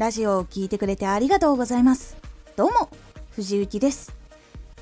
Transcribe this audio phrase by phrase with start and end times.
[0.00, 2.16] ラジオを聴いてくれてありがとうございます。
[2.56, 2.88] どうも、
[3.32, 4.14] 藤幸です。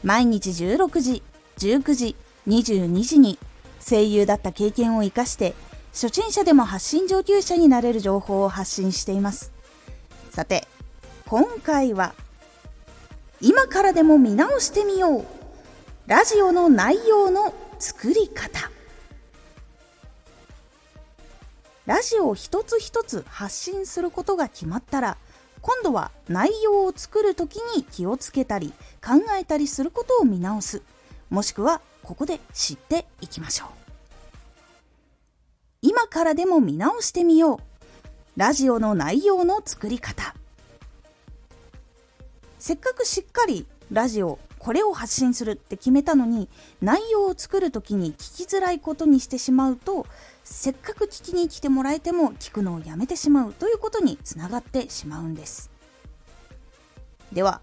[0.04, 1.24] 毎日16時、
[1.58, 2.16] 19時、
[2.46, 3.36] 22時に
[3.84, 5.54] 声優だった経験を活かして
[5.92, 9.50] 初心者でも発信上級者になれる情報を発信しています。
[10.30, 10.68] さて、
[11.26, 12.14] 今回は
[13.40, 15.24] 今からでも見直してみよう
[16.06, 18.70] ラジオの内容の作り方
[21.88, 25.16] ラジオを一つ一つ発信することが決まったら
[25.62, 30.82] 今度は内容を作る時に気をつけたり考えたりすることを見直す。
[31.30, 33.68] もしくはここで知っていきましょう。
[35.80, 37.58] 今からでも見直してみよう。
[38.36, 40.34] ラジオの内容の作り方。
[42.58, 46.48] せっかくしっかりラジオこれを発信するって決めたのに
[46.82, 50.06] 内容を作る時に聞きづらいことにしてしまうと
[50.44, 55.70] せっかく聞きに来てもらえても聞くのをやめてしまうということにつながってしまうんです。
[57.32, 57.60] では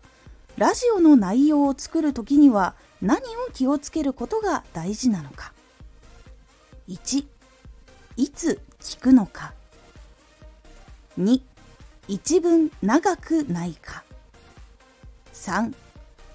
[0.58, 3.22] ラジオの内容を作る時には何を
[3.54, 5.54] 気をつけることが大事なのか。
[6.88, 7.26] 1
[8.18, 9.54] いつ聞くのか。
[11.20, 11.42] 2
[12.08, 14.04] 一文長くないか。
[15.34, 15.74] 3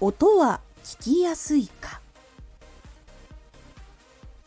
[0.03, 2.01] 音は聞きやすいか。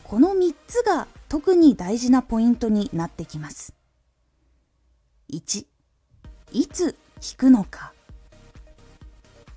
[0.03, 3.73] この3つが特に大事なポイントになってきます。
[5.31, 5.65] 1
[6.51, 7.93] いつ聞くのか。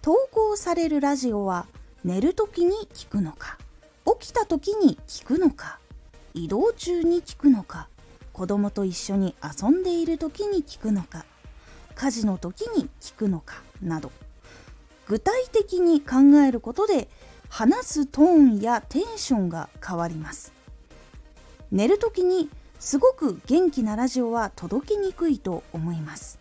[0.01, 1.67] 投稿されるラジオは
[2.05, 3.59] 寝る時に聞くのか。
[4.21, 5.81] 起きた時に聞くのか。
[6.33, 7.89] 移動中に聞くのか。
[8.33, 11.25] 子供と一緒に遊んでいる時に聞くのか。
[11.97, 13.65] 家事の時に聞くのか。
[13.83, 14.13] など。
[15.09, 17.09] 具体的に考えることで
[17.49, 20.53] 話すトーンやテンションが変わります。
[21.73, 26.39] 寝る時にすごく元気なラジオは届きにくいと思います。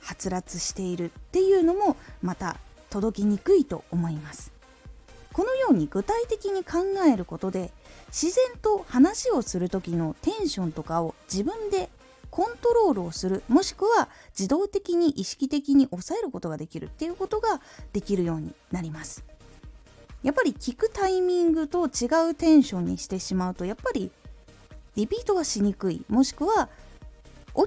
[0.00, 2.56] はつらつしているっていうのもまた
[2.90, 4.52] 届きにくいと思います。
[5.32, 7.70] このように具体的に考えることで
[8.08, 11.88] 自然と話をする時のテンションとかを自分で
[12.30, 13.42] コントロールをする。
[13.48, 17.60] もしくは自動的に意識的に抑えることができるっていうことが
[17.92, 19.24] できるようになります。
[20.22, 24.10] やっぱり聞くタイミングと違うテンションにしてしまうとやっぱり
[24.96, 26.04] リピートはしにくい。
[26.08, 26.68] もしくは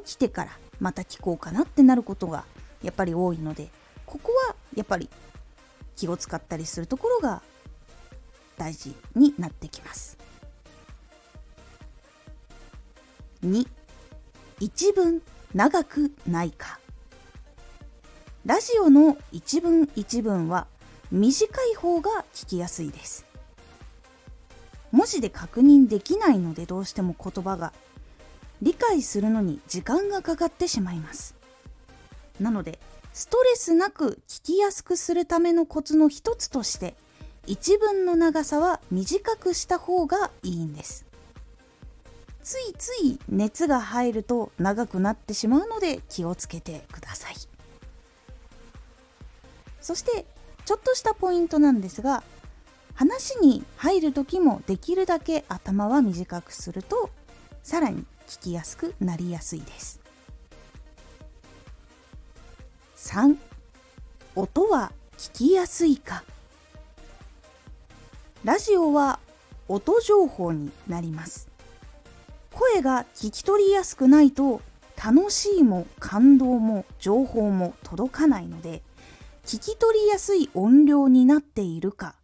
[0.04, 2.46] 起きてからまた聞こうかなってなることが
[2.84, 3.70] やっぱり多いので
[4.06, 5.10] ここはやっぱり
[5.96, 7.42] 気を使ったりするところが
[8.58, 10.18] 大事になってきます。
[13.44, 13.68] 2
[14.62, 15.24] 一文
[15.56, 16.80] 長くないか。
[18.46, 20.68] ラジオの一文一文は
[21.12, 23.26] 短い方が聞きやすいです。
[24.92, 27.74] 文字で確認できないのでどうしても言葉が
[28.62, 31.34] 理解するのに時間がかかってしまいます。
[32.40, 32.78] なので
[33.14, 36.94] ストレスなく聞きやすくするためのコツの一つとして
[37.48, 41.11] 一文の長さは短くした方がいいんです。
[42.44, 47.36] ついつい熱が入ると長くなってしまうので気をつけてください。
[49.80, 50.26] そして
[50.66, 52.24] ちょっとしたポイントなんですが
[52.94, 57.10] 話に入る時もできるだけ頭は短くすると
[57.64, 60.00] さらに聞きやすくなりやすいです。
[62.96, 63.38] 3
[64.36, 66.24] 音は聞きやすいか。
[68.44, 69.20] ラジオは
[69.68, 71.51] 音情報になります。
[72.54, 74.62] 声が聞き取りやすくないと
[75.04, 78.84] 楽しいも感動も情報も届かないので
[79.46, 82.16] 聞き取りやすい音量になっているか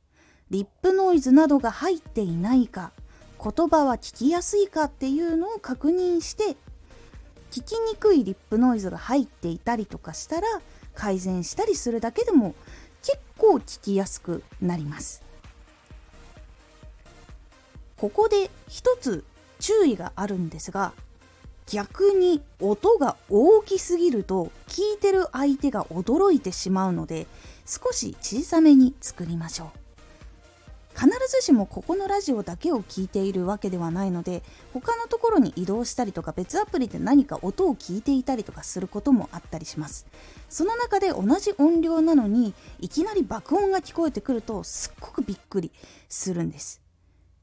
[0.52, 2.92] リップノイズなどが入っていないか
[3.42, 6.56] 言葉は聞きやすいかっていうのを確認して
[7.52, 10.48] 聞きにくいリップノイズが入っていたりとかしたら
[10.94, 12.56] 改善したりするだけでも
[13.02, 15.24] 結構聞きやすくなります。
[17.96, 19.24] ここで一つ
[19.60, 20.94] 注意があるんですが
[21.68, 27.28] 逆に音が大きすぎると聞いてる相手が驚いてしまうので
[27.66, 29.88] 少し小さめに作りましょう。
[30.98, 34.42] 必ずしもここのラジオだけを聞いているわけではないので
[34.74, 40.08] 他のところに移動したりとか別アプリで何か音を聞いていたりとかすることもあったりします。
[40.50, 45.72] その中で同じ音量なのにいきなり爆音が聞こえてくるとすっごくびっくり
[46.10, 46.82] するんです。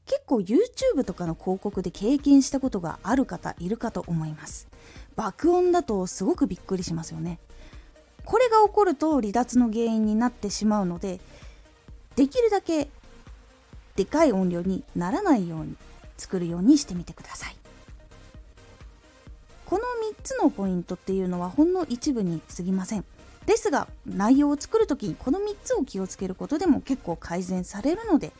[0.05, 4.67] 結構 YouTube とかの広告で経験したことがある方いるかと思います。
[5.15, 7.39] 爆音だとすごくびっくりしますよね。
[8.23, 11.19] これが起こると離脱の原因になってしまうので
[12.15, 12.87] できるだけ
[13.95, 15.75] でかい音量にならないように
[16.17, 17.55] 作るようにしてみてください。
[19.65, 19.83] この3
[20.23, 23.05] つのポイントっていうのはほんの一部に過ぎません。
[23.45, 28.31] ですが内容を作る時にこの3つを気をつけることでも結構改善されるので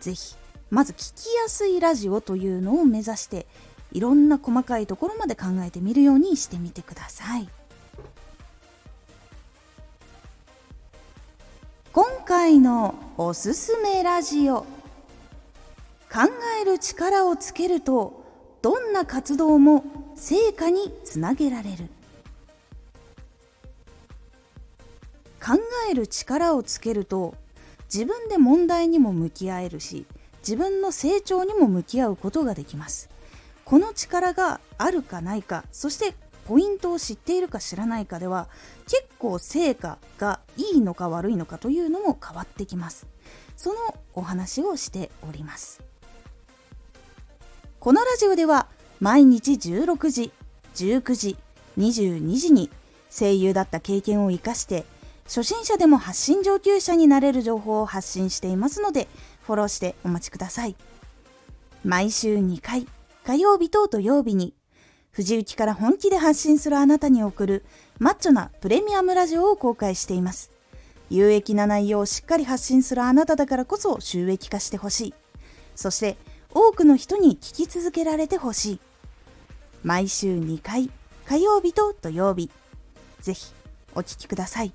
[0.00, 0.36] 是非
[0.70, 3.46] まず聞きやすいラジオというのを目指して
[3.92, 7.48] いろんな細かいところまで考えてみるようにしてみてください。
[11.92, 14.66] 今回のおすすめラジオ。
[16.10, 16.20] 考
[16.62, 18.24] える力をつけると
[18.62, 21.88] どんな活動も成果につなげられる。
[25.40, 25.58] 考
[25.90, 27.34] える力をつけると
[27.92, 30.04] 自分で問題にも向き合えるし
[30.48, 33.10] 自分の成長にも向き合うことができます。
[33.66, 36.14] この力があるかないかそして
[36.46, 38.48] ポイントを知っているか知らないかでは
[38.84, 43.06] 結構成果がいいのか悪いのかというのも変わってきます。
[43.58, 43.76] その
[44.14, 45.82] お話をしております。
[47.78, 48.68] このラジオでは
[49.00, 50.32] 毎日16時
[50.76, 51.36] 19時
[51.76, 52.70] 22時に
[53.10, 54.86] 声優だった経験を生かして
[55.24, 59.08] 初心者でも発信上級者になれる情報を発信していますので
[59.48, 60.76] フォローしてお待ちください。
[61.82, 62.86] 毎週2回
[63.24, 64.52] 火曜日と土曜日に
[65.10, 67.64] 藤雪から本気で発信するあなたに送る
[67.98, 70.50] マッチョなプレミアムラジオを公開しています。
[71.08, 75.14] 有益な内容をしっかり発信するあなただからこそ収益化してほしい。
[75.74, 76.18] そして
[76.52, 78.80] 多くの人に聞き続けられてほしい。
[79.82, 80.90] 毎週2回
[81.24, 82.50] 火曜日と土曜日。
[83.22, 83.54] ぜひ
[83.94, 84.74] お聴きください。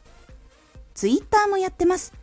[0.96, 2.23] ツイッターもやってます。